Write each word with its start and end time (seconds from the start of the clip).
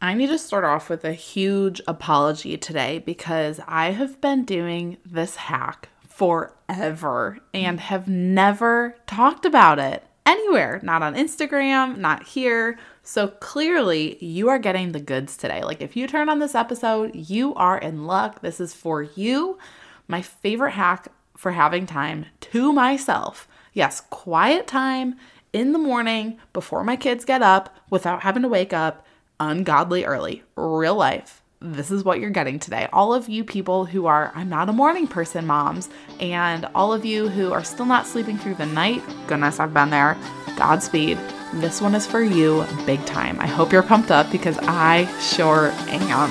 I 0.00 0.14
need 0.14 0.28
to 0.28 0.38
start 0.38 0.62
off 0.62 0.88
with 0.88 1.04
a 1.04 1.12
huge 1.12 1.80
apology 1.88 2.56
today 2.56 3.00
because 3.00 3.60
I 3.66 3.90
have 3.90 4.20
been 4.20 4.44
doing 4.44 4.98
this 5.04 5.34
hack 5.34 5.88
forever 6.08 7.40
and 7.52 7.80
have 7.80 8.06
never 8.06 8.94
talked 9.08 9.44
about 9.44 9.80
it 9.80 10.04
anywhere, 10.24 10.78
not 10.84 11.02
on 11.02 11.16
Instagram, 11.16 11.96
not 11.96 12.22
here. 12.28 12.78
So 13.02 13.26
clearly, 13.26 14.22
you 14.24 14.48
are 14.48 14.60
getting 14.60 14.92
the 14.92 15.00
goods 15.00 15.36
today. 15.36 15.64
Like, 15.64 15.80
if 15.80 15.96
you 15.96 16.06
turn 16.06 16.28
on 16.28 16.38
this 16.38 16.54
episode, 16.54 17.10
you 17.16 17.52
are 17.56 17.78
in 17.78 18.06
luck. 18.06 18.40
This 18.40 18.60
is 18.60 18.74
for 18.74 19.02
you. 19.02 19.58
My 20.06 20.22
favorite 20.22 20.72
hack 20.72 21.08
for 21.36 21.52
having 21.52 21.86
time 21.86 22.26
to 22.40 22.72
myself. 22.72 23.48
Yes, 23.72 24.00
quiet 24.00 24.68
time 24.68 25.16
in 25.52 25.72
the 25.72 25.78
morning 25.78 26.38
before 26.52 26.84
my 26.84 26.94
kids 26.94 27.24
get 27.24 27.42
up 27.42 27.74
without 27.90 28.22
having 28.22 28.42
to 28.42 28.48
wake 28.48 28.72
up 28.72 29.04
ungodly 29.40 30.04
early. 30.04 30.42
Real 30.56 30.94
life. 30.94 31.42
This 31.60 31.90
is 31.90 32.04
what 32.04 32.20
you're 32.20 32.30
getting 32.30 32.58
today. 32.58 32.88
All 32.92 33.12
of 33.12 33.28
you 33.28 33.42
people 33.42 33.84
who 33.84 34.06
are, 34.06 34.30
I'm 34.34 34.48
not 34.48 34.68
a 34.68 34.72
morning 34.72 35.08
person 35.08 35.46
moms, 35.46 35.88
and 36.20 36.68
all 36.74 36.92
of 36.92 37.04
you 37.04 37.28
who 37.28 37.52
are 37.52 37.64
still 37.64 37.86
not 37.86 38.06
sleeping 38.06 38.38
through 38.38 38.54
the 38.54 38.66
night, 38.66 39.02
goodness, 39.26 39.58
I've 39.58 39.74
been 39.74 39.90
there. 39.90 40.16
Godspeed. 40.56 41.18
This 41.54 41.80
one 41.80 41.94
is 41.94 42.06
for 42.06 42.22
you 42.22 42.64
big 42.86 43.04
time. 43.06 43.40
I 43.40 43.46
hope 43.46 43.72
you're 43.72 43.82
pumped 43.82 44.10
up 44.10 44.30
because 44.30 44.58
I 44.62 45.06
sure 45.20 45.72
am. 45.88 46.30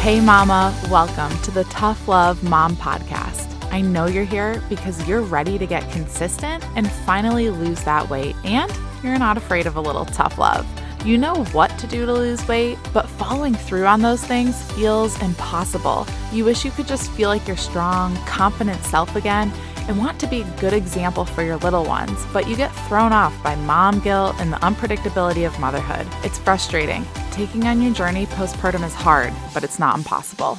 Hey, 0.00 0.20
Mama, 0.20 0.78
welcome 0.90 1.36
to 1.42 1.50
the 1.50 1.64
Tough 1.64 2.06
Love 2.06 2.44
Mom 2.44 2.76
Podcast. 2.76 3.50
I 3.72 3.80
know 3.80 4.06
you're 4.06 4.24
here 4.24 4.62
because 4.68 5.08
you're 5.08 5.22
ready 5.22 5.58
to 5.58 5.66
get 5.66 5.90
consistent 5.90 6.64
and 6.76 6.88
finally 6.88 7.50
lose 7.50 7.82
that 7.84 8.08
weight, 8.08 8.36
and 8.44 8.70
you're 9.04 9.18
not 9.18 9.36
afraid 9.36 9.66
of 9.66 9.76
a 9.76 9.80
little 9.80 10.06
tough 10.06 10.38
love. 10.38 10.66
You 11.04 11.18
know 11.18 11.44
what 11.52 11.78
to 11.78 11.86
do 11.86 12.06
to 12.06 12.12
lose 12.12 12.48
weight, 12.48 12.78
but 12.94 13.06
following 13.06 13.54
through 13.54 13.84
on 13.84 14.00
those 14.00 14.24
things 14.24 14.62
feels 14.72 15.20
impossible. 15.20 16.06
You 16.32 16.46
wish 16.46 16.64
you 16.64 16.70
could 16.70 16.88
just 16.88 17.10
feel 17.10 17.28
like 17.28 17.46
your 17.46 17.58
strong, 17.58 18.16
confident 18.24 18.82
self 18.84 19.14
again 19.14 19.52
and 19.86 19.98
want 19.98 20.18
to 20.20 20.26
be 20.26 20.40
a 20.40 20.50
good 20.58 20.72
example 20.72 21.26
for 21.26 21.42
your 21.42 21.58
little 21.58 21.84
ones, 21.84 22.24
but 22.32 22.48
you 22.48 22.56
get 22.56 22.74
thrown 22.88 23.12
off 23.12 23.34
by 23.42 23.54
mom 23.54 24.00
guilt 24.00 24.34
and 24.38 24.50
the 24.50 24.56
unpredictability 24.56 25.46
of 25.46 25.58
motherhood. 25.60 26.06
It's 26.24 26.38
frustrating. 26.38 27.04
Taking 27.32 27.66
on 27.66 27.82
your 27.82 27.92
journey 27.92 28.24
postpartum 28.24 28.82
is 28.82 28.94
hard, 28.94 29.34
but 29.52 29.62
it's 29.62 29.78
not 29.78 29.98
impossible. 29.98 30.54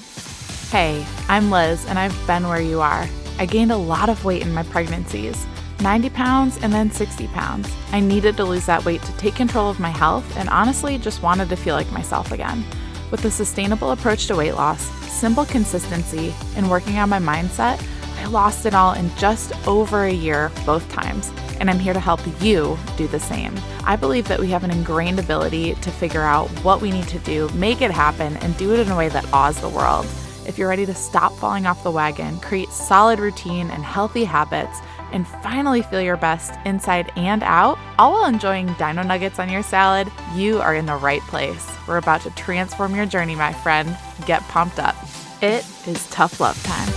Hey, 0.70 1.04
I'm 1.28 1.50
Liz, 1.50 1.84
and 1.88 1.98
I've 1.98 2.16
been 2.28 2.48
where 2.48 2.62
you 2.62 2.82
are. 2.82 3.08
I 3.40 3.48
gained 3.48 3.72
a 3.72 3.78
lot 3.78 4.10
of 4.10 4.24
weight 4.24 4.44
in 4.44 4.54
my 4.54 4.62
pregnancies 4.62 5.48
90 5.82 6.10
pounds 6.10 6.58
and 6.62 6.72
then 6.72 6.92
60 6.92 7.28
pounds. 7.28 7.72
I 7.92 8.00
needed 8.00 8.38
to 8.38 8.46
lose 8.46 8.66
that 8.66 8.86
weight 8.86 9.02
to 9.04 9.18
take 9.18 9.36
control 9.36 9.70
of 9.70 9.80
my 9.80 9.90
health 9.90 10.38
and 10.38 10.50
honestly 10.50 10.98
just 10.98 11.22
wanted 11.22 11.50
to 11.50 11.56
feel 11.56 11.76
like 11.76 11.92
myself 11.92 12.32
again. 12.32 12.64
With 13.12 13.26
a 13.26 13.32
sustainable 13.32 13.92
approach 13.92 14.28
to 14.28 14.36
weight 14.36 14.54
loss, 14.54 14.84
simple 15.12 15.46
consistency, 15.46 16.34
and 16.56 16.70
working 16.70 16.98
on 16.98 17.10
my 17.10 17.20
mindset, 17.20 17.86
I 18.18 18.26
lost 18.26 18.66
it 18.66 18.74
all 18.74 18.94
in 18.94 19.14
just 19.18 19.54
over 19.68 20.06
a 20.06 20.12
year 20.12 20.52
both 20.66 20.90
times. 20.90 21.32
And 21.60 21.70
I'm 21.70 21.80
here 21.80 21.94
to 21.94 22.00
help 22.00 22.22
you 22.42 22.78
do 22.98 23.08
the 23.08 23.20
same. 23.20 23.54
I 23.84 23.96
believe 23.96 24.28
that 24.28 24.40
we 24.40 24.50
have 24.50 24.64
an 24.64 24.72
ingrained 24.72 25.20
ability 25.20 25.76
to 25.76 25.92
figure 25.92 26.24
out 26.24 26.48
what 26.64 26.82
we 26.82 26.92
need 26.92 27.08
to 27.10 27.20
do, 27.20 27.48
make 27.50 27.82
it 27.82 27.92
happen, 27.92 28.36
and 28.38 28.58
do 28.58 28.74
it 28.74 28.80
in 28.80 28.90
a 28.90 28.98
way 28.98 29.10
that 29.10 29.32
awes 29.32 29.62
the 29.62 29.70
world. 29.70 30.06
If 30.48 30.58
you're 30.58 30.70
ready 30.70 30.86
to 30.86 30.94
stop 30.94 31.34
falling 31.34 31.66
off 31.66 31.84
the 31.84 31.92
wagon, 31.92 32.40
create 32.40 32.70
solid 32.70 33.20
routine 33.20 33.70
and 33.72 33.84
healthy 33.84 34.24
habits, 34.24 34.80
and 35.12 35.28
finally 35.28 35.82
feel 35.82 36.02
your 36.02 36.18
best 36.18 36.54
inside 36.66 37.12
and 37.16 37.44
out, 37.44 37.78
all 37.98 38.14
while 38.14 38.26
enjoying 38.26 38.74
dino 38.74 39.04
nuggets 39.04 39.40
on 39.40 39.50
your 39.50 39.64
salad, 39.64 40.12
you 40.34 40.60
are 40.60 40.76
in 40.76 40.86
the 40.86 40.96
right 40.96 41.22
place. 41.22 41.72
We're 41.88 41.98
about 41.98 42.22
to 42.22 42.32
transform 42.32 42.96
your 42.96 43.06
journey, 43.06 43.36
my 43.36 43.54
friend. 43.54 43.98
Get 44.26 44.42
pumped 44.44 44.80
up. 44.80 44.96
It 45.42 45.66
is 45.88 46.10
tough 46.10 46.40
love 46.40 46.62
time. 46.64 46.90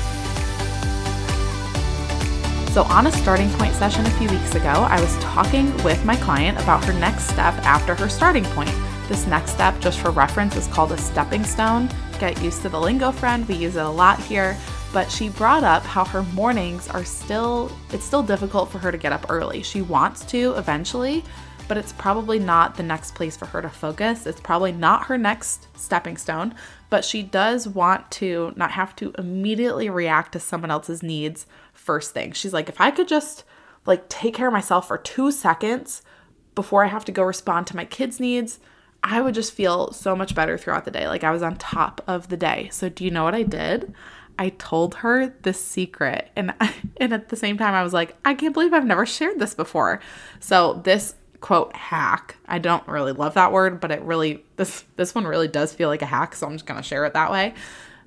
So, 2.72 2.82
on 2.84 3.06
a 3.06 3.12
starting 3.12 3.50
point 3.52 3.74
session 3.74 4.06
a 4.06 4.10
few 4.10 4.28
weeks 4.28 4.54
ago, 4.54 4.68
I 4.68 5.00
was 5.00 5.16
talking 5.18 5.74
with 5.82 6.04
my 6.04 6.16
client 6.16 6.60
about 6.60 6.84
her 6.84 6.92
next 6.92 7.24
step 7.24 7.54
after 7.64 7.94
her 7.94 8.08
starting 8.08 8.44
point. 8.44 8.74
This 9.08 9.26
next 9.26 9.52
step, 9.52 9.80
just 9.80 9.98
for 9.98 10.10
reference, 10.10 10.54
is 10.54 10.66
called 10.68 10.92
a 10.92 10.98
stepping 10.98 11.42
stone. 11.44 11.88
Get 12.20 12.40
used 12.42 12.62
to 12.62 12.68
the 12.68 12.78
lingo, 12.78 13.10
friend. 13.10 13.48
We 13.48 13.54
use 13.54 13.76
it 13.76 13.82
a 13.82 13.88
lot 13.88 14.20
here. 14.20 14.56
But 14.92 15.10
she 15.10 15.28
brought 15.28 15.64
up 15.64 15.82
how 15.82 16.04
her 16.06 16.22
mornings 16.22 16.88
are 16.88 17.04
still, 17.04 17.70
it's 17.92 18.04
still 18.04 18.22
difficult 18.22 18.70
for 18.70 18.78
her 18.78 18.90
to 18.90 18.98
get 18.98 19.12
up 19.12 19.26
early. 19.28 19.62
She 19.62 19.82
wants 19.82 20.24
to 20.26 20.54
eventually, 20.56 21.24
but 21.68 21.76
it's 21.76 21.92
probably 21.92 22.38
not 22.38 22.76
the 22.76 22.82
next 22.82 23.14
place 23.14 23.36
for 23.36 23.44
her 23.46 23.60
to 23.60 23.68
focus. 23.68 24.26
It's 24.26 24.40
probably 24.40 24.72
not 24.72 25.06
her 25.06 25.18
next 25.18 25.68
stepping 25.78 26.16
stone, 26.16 26.54
but 26.88 27.04
she 27.04 27.22
does 27.22 27.68
want 27.68 28.10
to 28.12 28.54
not 28.56 28.70
have 28.72 28.96
to 28.96 29.12
immediately 29.18 29.90
react 29.90 30.32
to 30.32 30.40
someone 30.40 30.70
else's 30.70 31.02
needs 31.02 31.46
first 31.74 32.14
thing. 32.14 32.32
She's 32.32 32.54
like, 32.54 32.70
if 32.70 32.80
I 32.80 32.90
could 32.90 33.08
just 33.08 33.44
like 33.84 34.08
take 34.08 34.34
care 34.34 34.48
of 34.48 34.52
myself 34.54 34.88
for 34.88 34.96
two 34.96 35.30
seconds 35.30 36.02
before 36.54 36.82
I 36.82 36.88
have 36.88 37.04
to 37.04 37.12
go 37.12 37.22
respond 37.22 37.66
to 37.68 37.76
my 37.76 37.84
kids' 37.84 38.18
needs, 38.18 38.58
I 39.02 39.20
would 39.20 39.34
just 39.34 39.52
feel 39.52 39.92
so 39.92 40.16
much 40.16 40.34
better 40.34 40.58
throughout 40.58 40.86
the 40.86 40.90
day. 40.90 41.06
Like 41.06 41.24
I 41.24 41.30
was 41.30 41.42
on 41.42 41.56
top 41.56 42.02
of 42.06 42.28
the 42.28 42.36
day. 42.36 42.68
So, 42.72 42.88
do 42.88 43.04
you 43.04 43.10
know 43.10 43.24
what 43.24 43.34
I 43.34 43.42
did? 43.42 43.94
I 44.38 44.50
told 44.50 44.96
her 44.96 45.34
the 45.42 45.52
secret. 45.52 46.30
And 46.36 46.54
and 46.98 47.12
at 47.12 47.28
the 47.28 47.36
same 47.36 47.58
time 47.58 47.74
I 47.74 47.82
was 47.82 47.92
like, 47.92 48.16
I 48.24 48.34
can't 48.34 48.54
believe 48.54 48.72
I've 48.72 48.86
never 48.86 49.06
shared 49.06 49.38
this 49.38 49.54
before. 49.54 50.00
So, 50.40 50.80
this 50.84 51.14
quote 51.40 51.74
hack, 51.76 52.36
I 52.46 52.58
don't 52.58 52.86
really 52.88 53.12
love 53.12 53.34
that 53.34 53.52
word, 53.52 53.80
but 53.80 53.90
it 53.90 54.02
really 54.02 54.44
this 54.56 54.84
this 54.96 55.14
one 55.14 55.24
really 55.24 55.48
does 55.48 55.74
feel 55.74 55.88
like 55.88 56.02
a 56.02 56.06
hack, 56.06 56.34
so 56.34 56.46
I'm 56.46 56.54
just 56.54 56.66
going 56.66 56.80
to 56.80 56.86
share 56.86 57.04
it 57.04 57.14
that 57.14 57.30
way. 57.30 57.54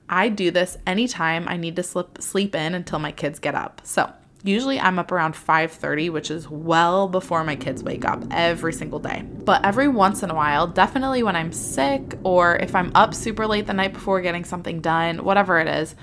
I 0.10 0.28
do 0.30 0.52
this 0.52 0.78
anytime 0.86 1.48
I 1.48 1.56
need 1.56 1.78
to 1.78 1.84
slip, 1.84 2.22
sleep 2.22 2.54
in 2.54 2.76
until 2.76 3.00
my 3.00 3.14
kids 3.14 3.40
get 3.40 3.56
up. 3.56 3.82
So, 3.86 4.12
Usually 4.44 4.80
I'm 4.80 4.98
up 4.98 5.12
around 5.12 5.36
5:30, 5.36 6.10
which 6.10 6.32
is 6.32 6.50
well 6.50 7.08
before 7.08 7.44
my 7.44 7.56
kids 7.56 7.84
wake 7.84 8.06
up 8.06 8.24
every 8.32 8.74
single 8.74 9.00
day. 9.00 9.24
But 9.46 9.64
every 9.64 9.88
once 9.88 10.24
in 10.24 10.32
a 10.32 10.36
while, 10.36 10.66
definitely 10.66 11.22
when 11.22 11.36
I'm 11.36 11.52
sick 11.52 12.18
or 12.24 12.56
if 12.56 12.76
I'm 12.76 12.92
up 12.96 13.14
super 13.14 13.46
late 13.46 13.68
the 13.68 13.74
night 13.74 13.94
before 13.94 14.20
getting 14.22 14.44
something 14.44 14.82
done, 14.82 15.24
whatever 15.24 15.60
it 15.60 15.68
is, 15.68 15.96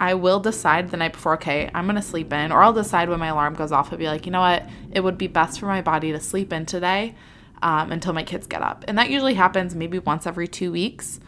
I 0.00 0.14
will 0.14 0.40
decide 0.40 0.90
the 0.90 0.96
night 0.96 1.12
before, 1.12 1.34
okay, 1.34 1.70
I'm 1.72 1.86
gonna 1.86 2.02
sleep 2.02 2.32
in, 2.32 2.50
or 2.50 2.62
I'll 2.62 2.72
decide 2.72 3.08
when 3.08 3.20
my 3.20 3.28
alarm 3.28 3.54
goes 3.54 3.70
off. 3.70 3.92
I'll 3.92 3.98
be 3.98 4.08
like, 4.08 4.26
you 4.26 4.32
know 4.32 4.40
what, 4.40 4.66
it 4.90 5.00
would 5.00 5.18
be 5.18 5.28
best 5.28 5.60
for 5.60 5.66
my 5.66 5.82
body 5.82 6.10
to 6.10 6.18
sleep 6.20 6.52
in 6.52 6.66
today 6.66 7.14
um, 7.62 7.92
until 7.92 8.12
my 8.12 8.22
kids 8.22 8.46
get 8.46 8.62
up. 8.62 8.84
And 8.88 8.98
that 8.98 9.10
usually 9.10 9.34
happens 9.34 9.74
maybe 9.74 9.98
once 9.98 10.26
every 10.26 10.48
two 10.48 10.72
weeks, 10.72 11.20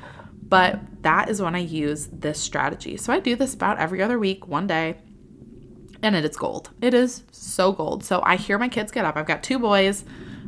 but 0.42 0.80
that 1.02 1.28
is 1.28 1.40
when 1.40 1.54
I 1.54 1.60
use 1.60 2.08
this 2.10 2.40
strategy. 2.40 2.96
So 2.96 3.12
I 3.12 3.20
do 3.20 3.36
this 3.36 3.54
about 3.54 3.78
every 3.78 4.02
other 4.02 4.18
week, 4.18 4.48
one 4.48 4.66
day 4.66 4.96
and 6.02 6.16
it 6.16 6.24
is 6.24 6.36
gold. 6.36 6.70
It 6.80 6.94
is 6.94 7.22
so 7.30 7.72
gold. 7.72 8.04
So 8.04 8.20
I 8.24 8.36
hear 8.36 8.58
my 8.58 8.68
kids 8.68 8.90
get 8.90 9.04
up. 9.04 9.16
I've 9.16 9.26
got 9.26 9.42
two 9.42 9.58
boys, 9.58 10.04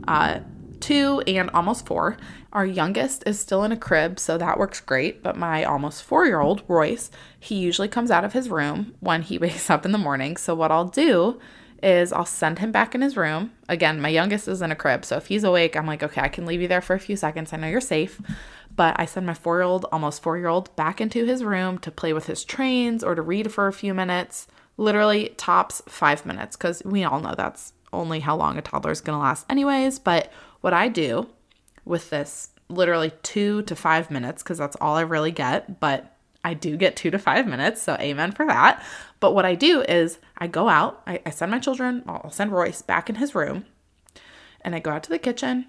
uh, 0.09 0.41
two 0.85 1.23
and 1.27 1.49
almost 1.55 1.87
four. 1.87 2.19
Our 2.53 2.67
youngest 2.67 3.23
is 3.27 3.41
still 3.41 3.65
in 3.65 3.73
a 3.73 3.77
crib, 3.77 4.19
so 4.19 4.37
that 4.37 4.59
works 4.59 4.81
great. 4.81 5.23
But 5.23 5.35
my 5.35 5.65
almost 5.65 6.03
four 6.03 6.27
year 6.27 6.41
old, 6.41 6.63
Royce, 6.69 7.11
he 7.41 7.55
usually 7.55 7.89
comes 7.89 8.11
out 8.11 8.25
of 8.25 8.35
his 8.35 8.51
room 8.51 8.95
when 9.01 9.23
he 9.23 9.39
wakes 9.45 9.71
up 9.71 9.87
in 9.87 9.93
the 9.93 9.99
morning. 9.99 10.37
So 10.37 10.55
what 10.55 10.71
I'll 10.71 10.85
do 10.85 11.41
is 11.83 12.13
I'll 12.13 12.27
send 12.27 12.59
him 12.59 12.71
back 12.71 12.95
in 12.95 13.01
his 13.01 13.17
room. 13.17 13.53
Again, 13.67 13.99
my 13.99 14.11
youngest 14.11 14.47
is 14.47 14.61
in 14.61 14.71
a 14.71 14.77
crib. 14.77 15.07
So 15.07 15.17
if 15.17 15.27
he's 15.27 15.43
awake, 15.43 15.75
I'm 15.75 15.87
like, 15.87 16.03
okay, 16.03 16.21
I 16.21 16.29
can 16.29 16.45
leave 16.45 16.61
you 16.61 16.69
there 16.69 16.83
for 16.83 16.95
a 16.95 17.01
few 17.01 17.17
seconds. 17.17 17.53
I 17.53 17.57
know 17.57 17.67
you're 17.67 17.81
safe. 17.81 18.21
But 18.77 18.95
I 18.99 19.07
send 19.07 19.25
my 19.25 19.35
four 19.35 19.57
year 19.57 19.63
old, 19.63 19.87
almost 19.91 20.23
four 20.23 20.37
year 20.37 20.49
old, 20.49 20.75
back 20.77 21.01
into 21.01 21.25
his 21.25 21.43
room 21.43 21.79
to 21.79 21.91
play 21.91 22.13
with 22.13 22.27
his 22.27 22.45
trains 22.45 23.03
or 23.03 23.15
to 23.15 23.23
read 23.23 23.53
for 23.53 23.69
a 23.69 23.73
few 23.73 23.95
minutes 23.95 24.49
literally 24.77 25.29
tops 25.37 25.81
five 25.87 26.27
minutes 26.27 26.57
because 26.57 26.83
we 26.85 27.05
all 27.05 27.21
know 27.21 27.35
that's 27.37 27.73
only 27.93 28.21
how 28.21 28.37
long 28.37 28.59
a 28.59 28.63
toddler 28.63 28.91
is 28.91 29.01
going 29.01 29.17
to 29.17 29.23
last, 29.23 29.47
anyways. 29.49 29.99
But 29.99 30.33
what 30.65 30.73
I 30.73 30.89
do 30.89 31.29
with 31.85 32.09
this 32.09 32.49
literally 32.71 33.13
two 33.23 33.61
to 33.65 33.77
five 33.77 34.11
minutes, 34.11 34.43
because 34.43 34.57
that's 34.57 34.77
all 34.81 34.97
I 34.97 35.03
really 35.03 35.31
get, 35.31 35.79
but 35.79 36.17
I 36.43 36.55
do 36.55 36.79
get 36.79 36.97
two 36.97 37.11
to 37.11 37.19
five 37.19 37.47
minutes, 37.47 37.83
so 37.83 37.99
amen 38.01 38.33
for 38.33 38.47
that. 38.47 38.83
But 39.21 39.35
what 39.35 39.45
I 39.45 39.57
do 39.57 39.83
is 39.83 40.21
I 40.39 40.47
go 40.47 40.71
out, 40.71 41.03
I, 41.07 41.21
I 41.27 41.29
send 41.29 41.51
my 41.51 41.59
children, 41.59 42.03
I'll 42.07 42.31
send 42.31 42.51
Royce 42.51 42.81
back 42.81 43.11
in 43.11 43.17
his 43.17 43.35
room, 43.35 43.67
and 44.63 44.75
I 44.75 44.79
go 44.79 44.91
out 44.91 45.03
to 45.03 45.11
the 45.11 45.19
kitchen. 45.19 45.67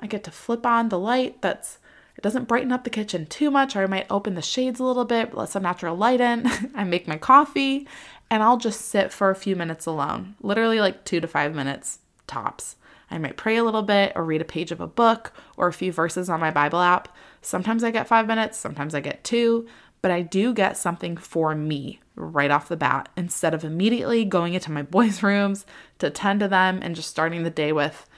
I 0.00 0.06
get 0.06 0.24
to 0.24 0.30
flip 0.30 0.64
on 0.64 0.88
the 0.88 0.98
light 0.98 1.42
that's 1.42 1.76
it 2.16 2.22
doesn't 2.22 2.48
brighten 2.48 2.72
up 2.72 2.84
the 2.84 2.88
kitchen 2.88 3.26
too 3.26 3.50
much, 3.50 3.76
or 3.76 3.82
I 3.82 3.86
might 3.88 4.06
open 4.08 4.36
the 4.36 4.42
shades 4.42 4.80
a 4.80 4.84
little 4.84 5.04
bit, 5.04 5.34
let 5.34 5.50
some 5.50 5.64
natural 5.64 5.96
light 5.96 6.22
in. 6.22 6.50
I 6.74 6.84
make 6.84 7.06
my 7.06 7.18
coffee, 7.18 7.86
and 8.30 8.42
I'll 8.42 8.56
just 8.56 8.80
sit 8.86 9.12
for 9.12 9.28
a 9.28 9.36
few 9.36 9.54
minutes 9.54 9.84
alone, 9.84 10.36
literally 10.40 10.80
like 10.80 11.04
two 11.04 11.20
to 11.20 11.28
five 11.28 11.54
minutes 11.54 11.98
tops. 12.26 12.76
I 13.10 13.18
might 13.18 13.36
pray 13.36 13.56
a 13.56 13.64
little 13.64 13.82
bit 13.82 14.12
or 14.14 14.24
read 14.24 14.40
a 14.40 14.46
page 14.46 14.70
of 14.70 14.80
a 14.80 14.86
book 14.86 15.32
or 15.56 15.68
a 15.68 15.72
few 15.72 15.92
verses 15.92 16.30
on 16.30 16.40
my 16.40 16.50
Bible 16.50 16.80
app. 16.80 17.14
Sometimes 17.42 17.82
I 17.82 17.90
get 17.90 18.06
five 18.06 18.26
minutes, 18.26 18.58
sometimes 18.58 18.94
I 18.94 19.00
get 19.00 19.24
two, 19.24 19.66
but 20.02 20.10
I 20.10 20.22
do 20.22 20.54
get 20.54 20.76
something 20.76 21.16
for 21.16 21.54
me 21.54 22.00
right 22.14 22.50
off 22.50 22.68
the 22.68 22.76
bat 22.76 23.08
instead 23.16 23.54
of 23.54 23.64
immediately 23.64 24.24
going 24.24 24.54
into 24.54 24.70
my 24.70 24.82
boys' 24.96 25.22
rooms 25.22 25.66
to 25.98 26.10
tend 26.10 26.40
to 26.40 26.48
them 26.48 26.80
and 26.82 26.96
just 26.96 27.10
starting 27.10 27.42
the 27.42 27.50
day 27.50 27.72
with, 27.72 28.08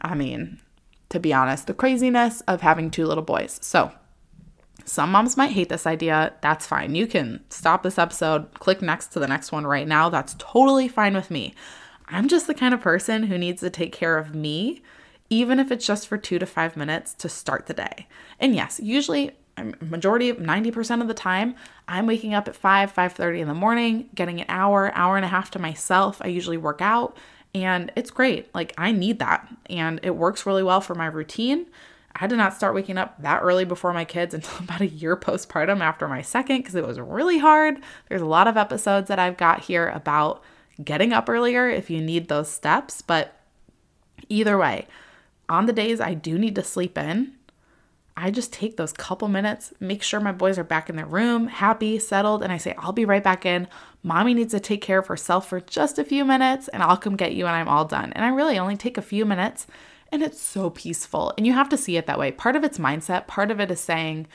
I 0.00 0.14
mean, 0.14 0.60
to 1.08 1.18
be 1.18 1.32
honest, 1.32 1.66
the 1.66 1.74
craziness 1.74 2.40
of 2.42 2.60
having 2.60 2.90
two 2.90 3.06
little 3.06 3.24
boys. 3.24 3.58
So, 3.62 3.92
some 4.84 5.12
moms 5.12 5.36
might 5.36 5.52
hate 5.52 5.68
this 5.68 5.86
idea. 5.86 6.32
That's 6.40 6.66
fine. 6.66 6.94
You 6.94 7.06
can 7.06 7.44
stop 7.50 7.82
this 7.82 7.98
episode, 7.98 8.52
click 8.54 8.80
next 8.80 9.08
to 9.08 9.20
the 9.20 9.28
next 9.28 9.52
one 9.52 9.66
right 9.66 9.86
now. 9.86 10.08
That's 10.08 10.34
totally 10.38 10.88
fine 10.88 11.14
with 11.14 11.30
me. 11.30 11.54
I'm 12.10 12.28
just 12.28 12.46
the 12.46 12.54
kind 12.54 12.74
of 12.74 12.80
person 12.80 13.24
who 13.24 13.38
needs 13.38 13.60
to 13.60 13.70
take 13.70 13.92
care 13.92 14.18
of 14.18 14.34
me, 14.34 14.82
even 15.28 15.58
if 15.60 15.70
it's 15.70 15.86
just 15.86 16.08
for 16.08 16.18
two 16.18 16.38
to 16.38 16.46
five 16.46 16.76
minutes 16.76 17.14
to 17.14 17.28
start 17.28 17.66
the 17.66 17.74
day. 17.74 18.06
And 18.38 18.54
yes, 18.54 18.80
usually 18.82 19.32
um, 19.56 19.74
majority 19.80 20.28
of 20.28 20.38
90% 20.38 21.02
of 21.02 21.08
the 21.08 21.14
time 21.14 21.56
i'm 21.88 22.06
waking 22.06 22.34
up 22.34 22.46
at 22.46 22.54
5 22.54 22.94
5.30 22.94 23.40
in 23.40 23.48
the 23.48 23.54
morning 23.54 24.08
getting 24.14 24.40
an 24.40 24.46
hour 24.48 24.92
hour 24.94 25.16
and 25.16 25.24
a 25.24 25.28
half 25.28 25.50
to 25.50 25.58
myself 25.58 26.22
i 26.22 26.28
usually 26.28 26.56
work 26.56 26.80
out 26.80 27.16
and 27.52 27.90
it's 27.96 28.12
great 28.12 28.54
like 28.54 28.72
i 28.78 28.92
need 28.92 29.18
that 29.18 29.52
and 29.68 29.98
it 30.04 30.14
works 30.14 30.46
really 30.46 30.62
well 30.62 30.80
for 30.80 30.94
my 30.94 31.06
routine 31.06 31.66
I 32.14 32.26
did 32.26 32.36
not 32.36 32.54
start 32.54 32.74
waking 32.74 32.98
up 32.98 33.20
that 33.22 33.40
early 33.40 33.64
before 33.64 33.92
my 33.92 34.04
kids 34.04 34.34
until 34.34 34.58
about 34.58 34.80
a 34.80 34.86
year 34.86 35.16
postpartum 35.16 35.80
after 35.80 36.08
my 36.08 36.22
second 36.22 36.58
because 36.58 36.74
it 36.74 36.86
was 36.86 36.98
really 36.98 37.38
hard. 37.38 37.78
There's 38.08 38.20
a 38.20 38.26
lot 38.26 38.48
of 38.48 38.56
episodes 38.56 39.08
that 39.08 39.18
I've 39.18 39.36
got 39.36 39.60
here 39.60 39.88
about 39.88 40.42
getting 40.82 41.12
up 41.12 41.28
earlier 41.28 41.68
if 41.68 41.90
you 41.90 42.00
need 42.00 42.28
those 42.28 42.50
steps. 42.50 43.02
But 43.02 43.36
either 44.28 44.56
way, 44.58 44.86
on 45.48 45.66
the 45.66 45.72
days 45.72 46.00
I 46.00 46.14
do 46.14 46.38
need 46.38 46.54
to 46.56 46.62
sleep 46.62 46.96
in, 46.96 47.34
I 48.16 48.30
just 48.30 48.52
take 48.52 48.76
those 48.76 48.92
couple 48.92 49.28
minutes, 49.28 49.72
make 49.80 50.02
sure 50.02 50.20
my 50.20 50.32
boys 50.32 50.58
are 50.58 50.64
back 50.64 50.90
in 50.90 50.96
their 50.96 51.06
room, 51.06 51.46
happy, 51.46 51.98
settled, 51.98 52.42
and 52.42 52.52
I 52.52 52.58
say, 52.58 52.74
I'll 52.76 52.92
be 52.92 53.06
right 53.06 53.22
back 53.22 53.46
in. 53.46 53.66
Mommy 54.02 54.34
needs 54.34 54.52
to 54.52 54.60
take 54.60 54.82
care 54.82 54.98
of 54.98 55.06
herself 55.06 55.48
for 55.48 55.60
just 55.60 55.98
a 55.98 56.04
few 56.04 56.24
minutes, 56.24 56.68
and 56.68 56.82
I'll 56.82 56.98
come 56.98 57.16
get 57.16 57.32
you 57.32 57.44
when 57.44 57.54
I'm 57.54 57.68
all 57.68 57.86
done. 57.86 58.12
And 58.12 58.24
I 58.24 58.28
really 58.28 58.58
only 58.58 58.76
take 58.76 58.98
a 58.98 59.02
few 59.02 59.24
minutes 59.24 59.66
and 60.12 60.22
it's 60.22 60.40
so 60.40 60.70
peaceful. 60.70 61.32
And 61.36 61.46
you 61.46 61.52
have 61.52 61.68
to 61.70 61.76
see 61.76 61.96
it 61.96 62.06
that 62.06 62.18
way. 62.18 62.32
Part 62.32 62.56
of 62.56 62.64
it's 62.64 62.78
mindset, 62.78 63.26
part 63.26 63.50
of 63.50 63.60
it 63.60 63.70
is 63.70 63.80
saying, 63.80 64.26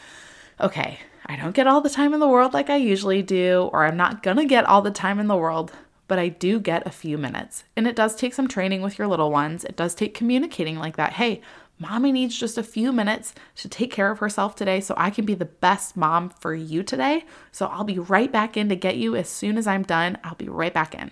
okay, 0.59 0.99
I 1.25 1.35
don't 1.35 1.55
get 1.55 1.67
all 1.67 1.81
the 1.81 1.89
time 1.89 2.13
in 2.13 2.19
the 2.19 2.27
world 2.27 2.53
like 2.53 2.69
I 2.69 2.77
usually 2.77 3.21
do, 3.21 3.69
or 3.73 3.85
I'm 3.85 3.97
not 3.97 4.23
gonna 4.23 4.45
get 4.45 4.65
all 4.65 4.81
the 4.81 4.91
time 4.91 5.19
in 5.19 5.27
the 5.27 5.35
world, 5.35 5.73
but 6.07 6.19
I 6.19 6.29
do 6.29 6.59
get 6.59 6.85
a 6.85 6.91
few 6.91 7.17
minutes. 7.17 7.63
And 7.75 7.87
it 7.87 7.95
does 7.95 8.15
take 8.15 8.33
some 8.33 8.47
training 8.47 8.81
with 8.81 8.97
your 8.97 9.07
little 9.07 9.31
ones. 9.31 9.63
It 9.63 9.75
does 9.75 9.95
take 9.95 10.13
communicating 10.13 10.77
like 10.77 10.97
that. 10.97 11.13
Hey, 11.13 11.41
mommy 11.79 12.11
needs 12.11 12.37
just 12.37 12.57
a 12.57 12.63
few 12.63 12.91
minutes 12.91 13.33
to 13.57 13.69
take 13.69 13.91
care 13.91 14.11
of 14.11 14.19
herself 14.19 14.55
today 14.55 14.79
so 14.79 14.93
I 14.97 15.09
can 15.09 15.25
be 15.25 15.33
the 15.33 15.45
best 15.45 15.97
mom 15.97 16.29
for 16.29 16.53
you 16.53 16.83
today. 16.83 17.25
So 17.51 17.67
I'll 17.67 17.83
be 17.83 17.99
right 17.99 18.31
back 18.31 18.55
in 18.55 18.69
to 18.69 18.75
get 18.75 18.97
you 18.97 19.15
as 19.15 19.27
soon 19.27 19.57
as 19.57 19.67
I'm 19.67 19.83
done. 19.83 20.17
I'll 20.23 20.35
be 20.35 20.47
right 20.49 20.73
back 20.73 20.93
in. 20.93 21.11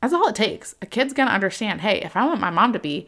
That's 0.00 0.14
all 0.14 0.28
it 0.28 0.34
takes. 0.34 0.74
A 0.82 0.86
kid's 0.86 1.12
gonna 1.12 1.30
understand 1.30 1.80
hey, 1.80 2.00
if 2.00 2.16
I 2.16 2.24
want 2.24 2.40
my 2.40 2.50
mom 2.50 2.72
to 2.72 2.78
be 2.78 3.06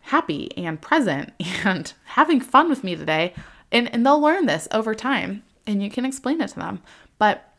happy 0.00 0.56
and 0.56 0.80
present 0.80 1.32
and 1.64 1.92
having 2.04 2.40
fun 2.40 2.68
with 2.68 2.84
me 2.84 2.96
today. 2.96 3.34
And, 3.72 3.92
and 3.92 4.06
they'll 4.06 4.20
learn 4.20 4.46
this 4.46 4.68
over 4.70 4.94
time 4.94 5.42
and 5.66 5.82
you 5.82 5.90
can 5.90 6.04
explain 6.04 6.40
it 6.40 6.48
to 6.48 6.56
them. 6.56 6.82
But 7.18 7.52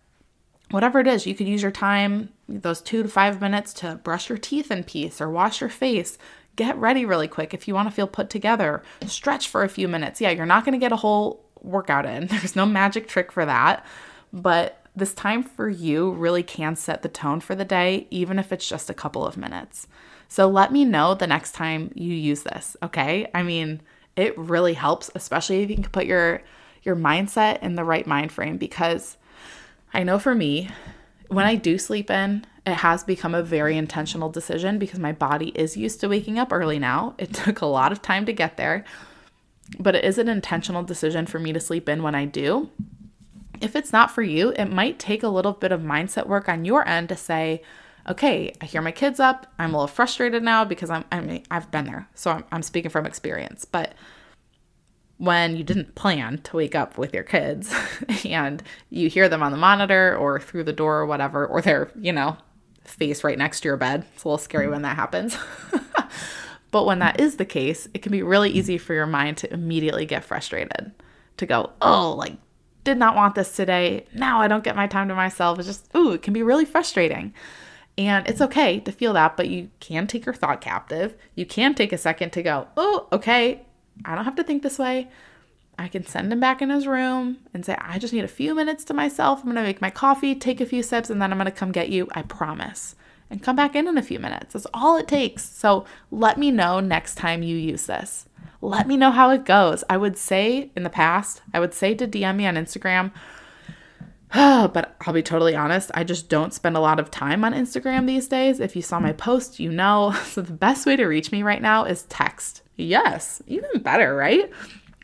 whatever 0.72 1.00
it 1.00 1.08
is, 1.08 1.26
you 1.26 1.36
could 1.36 1.48
use 1.48 1.62
your 1.62 1.72
time, 1.72 2.30
those 2.48 2.82
two 2.82 3.04
to 3.04 3.10
five 3.10 3.42
minutes, 3.42 3.74
to 3.76 4.00
brush 4.04 4.30
your 4.30 4.38
teeth 4.38 4.72
in 4.72 4.84
peace 4.84 5.20
or 5.22 5.30
wash 5.30 5.62
your 5.62 5.70
face. 5.70 6.18
Get 6.56 6.78
ready 6.78 7.06
really 7.06 7.28
quick 7.28 7.54
if 7.54 7.68
you 7.68 7.74
want 7.74 7.88
to 7.88 7.94
feel 7.94 8.08
put 8.08 8.30
together. 8.30 8.82
Stretch 9.06 9.48
for 9.48 9.64
a 9.64 9.70
few 9.70 9.88
minutes. 9.88 10.20
Yeah, 10.20 10.32
you're 10.32 10.46
not 10.46 10.66
going 10.66 10.74
to 10.74 10.84
get 10.84 10.92
a 10.92 10.98
whole 10.98 11.44
workout 11.62 12.06
in, 12.06 12.28
there's 12.32 12.56
no 12.56 12.66
magic 12.66 13.08
trick 13.08 13.32
for 13.32 13.46
that. 13.46 13.86
But 14.34 14.82
this 14.96 15.14
time 15.14 15.44
for 15.44 15.70
you 15.70 16.12
really 16.12 16.44
can 16.44 16.76
set 16.76 17.04
the 17.04 17.10
tone 17.10 17.40
for 17.40 17.56
the 17.56 17.66
day, 17.66 18.08
even 18.10 18.40
if 18.40 18.52
it's 18.52 18.68
just 18.68 18.90
a 18.90 18.96
couple 18.96 19.26
of 19.26 19.38
minutes. 19.38 19.88
So 20.28 20.48
let 20.48 20.74
me 20.74 20.86
know 20.86 21.14
the 21.14 21.28
next 21.28 21.54
time 21.54 21.92
you 21.96 22.14
use 22.14 22.44
this, 22.44 22.76
okay? 22.84 23.30
I 23.34 23.44
mean, 23.44 23.82
it 24.16 24.38
really 24.38 24.74
helps, 24.74 25.12
especially 25.16 25.62
if 25.64 25.70
you 25.70 25.76
can 25.76 25.86
put 25.86 26.06
your 26.06 26.42
your 26.84 26.96
mindset 26.96 27.62
in 27.62 27.76
the 27.76 27.84
right 27.84 28.08
mind 28.08 28.32
frame 28.32 28.58
because 28.58 29.18
I 29.94 30.04
know 30.04 30.20
for 30.20 30.34
me, 30.34 30.70
when 31.30 31.46
I 31.46 31.56
do 31.56 31.78
sleep 31.78 32.10
in, 32.10 32.46
it 32.66 32.76
has 32.76 33.04
become 33.04 33.34
a 33.34 33.44
very 33.44 33.78
intentional 33.78 34.30
decision 34.30 34.78
because 34.78 35.00
my 35.00 35.12
body 35.12 35.50
is 35.50 35.78
used 35.78 36.02
to 36.02 36.10
waking 36.10 36.38
up 36.38 36.52
early 36.52 36.80
now. 36.80 37.16
It 37.18 37.34
took 37.34 37.62
a 37.62 37.66
lot 37.66 37.92
of 37.92 38.02
time 38.02 38.26
to 38.26 38.34
get 38.34 38.58
there, 38.58 38.84
but 39.80 39.96
it 39.96 40.04
is 40.04 40.18
an 40.18 40.28
intentional 40.28 40.84
decision 40.84 41.26
for 41.26 41.40
me 41.40 41.54
to 41.54 41.60
sleep 41.60 41.88
in 41.90 42.04
when 42.04 42.16
I 42.16 42.26
do. 42.26 42.70
If 43.62 43.76
it's 43.76 43.92
not 43.92 44.12
for 44.12 44.22
you, 44.22 44.50
it 44.50 44.66
might 44.66 45.00
take 45.00 45.24
a 45.24 45.30
little 45.30 45.54
bit 45.54 45.72
of 45.72 45.82
mindset 45.82 46.28
work 46.28 46.48
on 46.48 46.66
your 46.66 46.88
end 46.88 47.10
to 47.10 47.16
say, 47.16 47.64
okay, 48.08 48.54
I 48.62 48.66
hear 48.66 48.82
my 48.82 48.92
kids 48.92 49.20
up. 49.20 49.48
I'm 49.58 49.74
a 49.74 49.78
little 49.78 49.88
frustrated 49.88 50.44
now 50.44 50.64
because 50.64 50.90
I'm, 50.90 51.06
I 51.12 51.20
mean, 51.22 51.44
I've 51.50 51.72
been 51.72 51.86
there. 51.86 52.08
So 52.14 52.32
I'm, 52.32 52.44
I'm 52.52 52.62
speaking 52.62 52.92
from 52.92 53.06
experience. 53.06 53.66
But 53.66 53.94
when 55.18 55.56
you 55.56 55.64
didn't 55.64 55.96
plan 55.96 56.38
to 56.40 56.56
wake 56.56 56.76
up 56.76 56.98
with 56.98 57.14
your 57.14 57.24
kids 57.24 57.74
and 58.26 58.62
you 58.90 59.10
hear 59.10 59.28
them 59.28 59.42
on 59.42 59.52
the 59.52 59.58
monitor 59.58 60.16
or 60.16 60.40
through 60.40 60.64
the 60.64 60.74
door 60.74 60.98
or 60.98 61.06
whatever, 61.06 61.46
or 61.46 61.62
they're, 61.62 61.92
you 62.00 62.14
know, 62.14 62.38
face 62.84 63.24
right 63.24 63.38
next 63.38 63.62
to 63.62 63.68
your 63.68 63.78
bed, 63.78 64.06
it's 64.14 64.24
a 64.24 64.28
little 64.28 64.38
scary 64.38 64.68
when 64.68 64.84
that 64.84 64.96
happens. 64.96 65.38
but 66.72 66.86
when 66.86 67.00
that 67.00 67.20
is 67.20 67.38
the 67.38 67.46
case, 67.46 67.88
it 67.94 68.02
can 68.02 68.12
be 68.12 68.24
really 68.24 68.52
easy 68.52 68.78
for 68.78 68.94
your 68.94 69.08
mind 69.08 69.38
to 69.38 69.52
immediately 69.54 70.06
get 70.06 70.24
frustrated, 70.24 70.92
to 71.38 71.46
go, 71.46 71.72
oh, 71.82 72.14
like, 72.14 72.38
did 72.84 72.98
not 72.98 73.16
want 73.16 73.36
this 73.36 73.56
today. 73.56 74.06
Now 74.14 74.40
I 74.40 74.48
don't 74.48 74.64
get 74.64 74.76
my 74.76 74.88
time 74.88 75.10
to 75.10 75.16
myself. 75.16 75.60
It's 75.60 75.68
just, 75.68 75.94
ooh, 75.96 76.14
it 76.14 76.22
can 76.22 76.34
be 76.34 76.44
really 76.44 76.64
frustrating. 76.64 77.34
And 77.98 78.28
it's 78.30 78.42
okay 78.42 78.80
to 78.82 78.92
feel 78.92 79.14
that, 79.14 79.36
but 79.36 79.50
you 79.50 79.72
can 79.80 80.06
take 80.06 80.26
your 80.26 80.36
thought 80.36 80.62
captive. 80.62 81.16
You 81.36 81.46
can 81.46 81.74
take 81.74 81.92
a 81.92 81.98
second 81.98 82.30
to 82.32 82.44
go, 82.44 82.68
oh, 82.78 83.08
okay, 83.12 83.66
I 84.06 84.16
don't 84.16 84.26
have 84.26 84.36
to 84.36 84.44
think 84.44 84.64
this 84.64 84.80
way. 84.80 85.10
I 85.80 85.88
can 85.88 86.06
send 86.06 86.34
him 86.34 86.40
back 86.40 86.62
in 86.62 86.70
his 86.70 86.88
room 86.88 87.38
and 87.54 87.64
say, 87.64 87.76
I 87.80 88.00
just 88.00 88.14
need 88.14 88.24
a 88.24 88.30
few 88.30 88.56
minutes 88.56 88.84
to 88.86 88.94
myself. 88.94 89.40
I'm 89.40 89.46
going 89.46 89.56
to 89.58 89.62
make 89.62 89.82
my 89.82 89.92
coffee, 89.92 90.34
take 90.34 90.60
a 90.60 90.66
few 90.66 90.82
sips, 90.82 91.10
and 91.10 91.22
then 91.22 91.32
I'm 91.32 91.38
going 91.38 91.46
to 91.46 91.52
come 91.52 91.72
get 91.72 91.90
you. 91.90 92.08
I 92.14 92.24
promise. 92.24 92.96
And 93.30 93.44
come 93.44 93.56
back 93.56 93.76
in 93.76 93.88
in 93.88 93.98
a 93.98 94.02
few 94.04 94.20
minutes. 94.20 94.54
That's 94.54 94.68
all 94.74 94.98
it 94.98 95.08
takes. 95.08 95.48
So 95.48 95.86
let 96.10 96.38
me 96.38 96.50
know 96.50 96.80
next 96.80 97.16
time 97.16 97.44
you 97.44 97.56
use 97.58 97.86
this. 97.86 98.26
Let 98.62 98.88
me 98.88 98.98
know 98.98 99.12
how 99.12 99.30
it 99.30 99.46
goes. 99.46 99.84
I 99.90 99.98
would 99.98 100.18
say 100.18 100.72
in 100.76 100.84
the 100.84 100.90
past, 100.90 101.42
I 101.54 101.60
would 101.60 101.74
say 101.74 101.94
to 101.94 102.08
DM 102.08 102.38
me 102.38 102.48
on 102.48 102.56
Instagram 102.56 103.12
but 104.34 104.96
I'll 105.02 105.14
be 105.14 105.24
totally 105.24 105.56
honest, 105.56 105.92
I 105.94 106.04
just 106.04 106.30
don't 106.30 106.54
spend 106.54 106.76
a 106.76 106.82
lot 106.82 107.00
of 107.00 107.12
time 107.12 107.44
on 107.44 107.54
Instagram 107.54 108.08
these 108.08 108.28
days. 108.28 108.60
If 108.60 108.76
you 108.76 108.82
saw 108.82 109.00
my 109.00 109.14
post, 109.14 109.60
you 109.60 109.72
know. 109.72 110.14
So 110.28 110.42
the 110.42 110.54
best 110.54 110.86
way 110.86 110.96
to 110.96 111.06
reach 111.06 111.32
me 111.32 111.42
right 111.42 111.62
now 111.62 111.86
is 111.86 112.04
text. 112.04 112.62
Yes, 112.76 113.42
even 113.48 113.82
better, 113.82 114.16
right? 114.16 114.52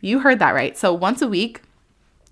You 0.02 0.20
heard 0.20 0.40
that 0.40 0.52
right. 0.52 0.78
So 0.78 0.94
once 0.94 1.22
a 1.22 1.28
week, 1.28 1.62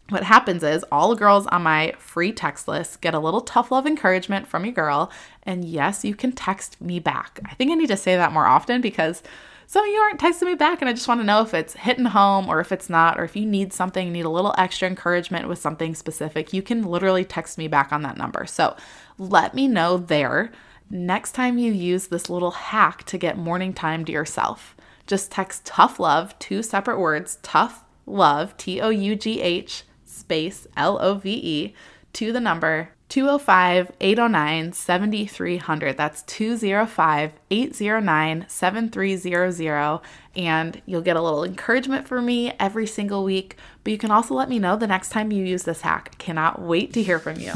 what 0.09 0.23
happens 0.23 0.61
is 0.61 0.83
all 0.91 1.09
the 1.09 1.15
girls 1.15 1.47
on 1.47 1.63
my 1.63 1.93
free 1.97 2.33
text 2.33 2.67
list 2.67 2.99
get 3.01 3.13
a 3.13 3.19
little 3.19 3.41
tough 3.41 3.71
love 3.71 3.87
encouragement 3.87 4.45
from 4.45 4.65
your 4.65 4.73
girl. 4.73 5.09
And 5.43 5.63
yes, 5.63 6.03
you 6.03 6.13
can 6.13 6.33
text 6.33 6.79
me 6.81 6.99
back. 6.99 7.39
I 7.45 7.53
think 7.53 7.71
I 7.71 7.75
need 7.75 7.87
to 7.87 7.97
say 7.97 8.17
that 8.17 8.33
more 8.33 8.45
often 8.45 8.81
because 8.81 9.23
some 9.67 9.85
of 9.85 9.91
you 9.91 9.99
aren't 9.99 10.19
texting 10.19 10.47
me 10.47 10.55
back, 10.55 10.81
and 10.81 10.89
I 10.89 10.93
just 10.93 11.07
want 11.07 11.21
to 11.21 11.25
know 11.25 11.41
if 11.41 11.53
it's 11.53 11.73
hitting 11.73 12.05
home 12.05 12.49
or 12.49 12.59
if 12.59 12.71
it's 12.71 12.89
not, 12.89 13.19
or 13.19 13.23
if 13.23 13.35
you 13.35 13.45
need 13.45 13.71
something, 13.71 14.11
need 14.11 14.25
a 14.25 14.29
little 14.29 14.53
extra 14.57 14.87
encouragement 14.87 15.47
with 15.47 15.59
something 15.59 15.95
specific, 15.95 16.53
you 16.53 16.61
can 16.61 16.83
literally 16.83 17.23
text 17.23 17.57
me 17.57 17.67
back 17.67 17.93
on 17.93 18.01
that 18.01 18.17
number. 18.17 18.45
So 18.45 18.75
let 19.17 19.53
me 19.53 19.67
know 19.67 19.97
there 19.97 20.51
next 20.89 21.31
time 21.31 21.57
you 21.57 21.71
use 21.71 22.07
this 22.07 22.29
little 22.29 22.51
hack 22.51 23.05
to 23.05 23.17
get 23.17 23.37
morning 23.37 23.73
time 23.73 24.03
to 24.05 24.11
yourself. 24.11 24.75
Just 25.07 25.31
text 25.31 25.65
tough 25.65 25.99
love, 25.99 26.37
two 26.39 26.61
separate 26.61 26.99
words, 26.99 27.39
tough 27.41 27.83
love, 28.05 28.55
T 28.57 28.81
O 28.81 28.89
U 28.89 29.15
G 29.15 29.41
H 29.41 29.83
space 30.03 30.67
L 30.75 30.99
O 31.01 31.15
V 31.15 31.29
E, 31.31 31.75
to 32.13 32.33
the 32.33 32.41
number 32.41 32.89
205 33.11 33.91
809 33.99 34.71
7300. 34.71 35.97
That's 35.97 36.21
205 36.21 37.33
809 37.51 38.45
7300. 38.47 39.99
And 40.37 40.81
you'll 40.85 41.01
get 41.01 41.17
a 41.17 41.21
little 41.21 41.43
encouragement 41.43 42.07
from 42.07 42.25
me 42.25 42.53
every 42.57 42.87
single 42.87 43.25
week. 43.25 43.57
But 43.83 43.91
you 43.91 43.97
can 43.97 44.11
also 44.11 44.33
let 44.33 44.47
me 44.47 44.59
know 44.59 44.77
the 44.77 44.87
next 44.87 45.09
time 45.09 45.29
you 45.33 45.43
use 45.43 45.63
this 45.63 45.81
hack. 45.81 46.17
Cannot 46.19 46.61
wait 46.61 46.93
to 46.93 47.03
hear 47.03 47.19
from 47.19 47.37
you. 47.37 47.51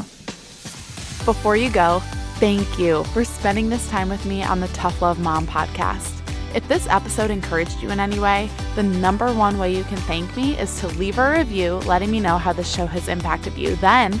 Before 1.24 1.56
you 1.56 1.70
go, 1.70 2.00
thank 2.34 2.78
you 2.78 3.04
for 3.04 3.24
spending 3.24 3.70
this 3.70 3.88
time 3.88 4.10
with 4.10 4.26
me 4.26 4.44
on 4.44 4.60
the 4.60 4.68
Tough 4.68 5.00
Love 5.00 5.18
Mom 5.18 5.46
podcast. 5.46 6.12
If 6.54 6.68
this 6.68 6.86
episode 6.88 7.30
encouraged 7.30 7.82
you 7.82 7.90
in 7.90 8.00
any 8.00 8.18
way, 8.18 8.50
the 8.74 8.82
number 8.82 9.32
one 9.32 9.58
way 9.58 9.74
you 9.74 9.84
can 9.84 9.98
thank 9.98 10.34
me 10.36 10.58
is 10.58 10.78
to 10.80 10.88
leave 10.88 11.18
a 11.18 11.30
review 11.30 11.76
letting 11.86 12.10
me 12.10 12.20
know 12.20 12.38
how 12.38 12.52
the 12.52 12.64
show 12.64 12.86
has 12.86 13.08
impacted 13.08 13.54
you. 13.58 13.76
Then, 13.76 14.20